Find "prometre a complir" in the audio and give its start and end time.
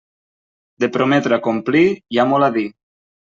0.95-1.85